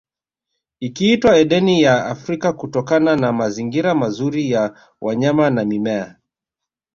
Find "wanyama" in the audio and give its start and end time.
5.01-5.49